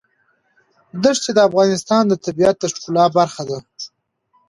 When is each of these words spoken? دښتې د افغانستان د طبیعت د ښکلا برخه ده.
دښتې 1.03 1.31
د 1.35 1.39
افغانستان 1.49 2.03
د 2.07 2.13
طبیعت 2.25 2.55
د 2.59 2.63
ښکلا 2.73 3.05
برخه 3.17 3.43
ده. 3.49 3.59